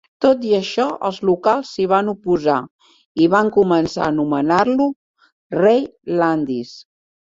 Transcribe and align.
Tot 0.25 0.45
i 0.51 0.51
això, 0.59 0.85
els 1.09 1.17
locals 1.29 1.73
s'hi 1.75 1.83
van 1.91 2.09
oposar 2.15 2.57
i 3.25 3.27
van 3.35 3.51
començar 3.59 4.03
a 4.07 4.11
anomenar-lo 4.15 4.89
"rei 5.61 5.85
Landis". 6.23 6.73